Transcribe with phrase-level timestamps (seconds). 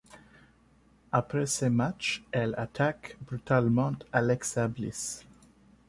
[1.11, 5.23] Après ce match, elle attaque brutalement Alexa Bliss.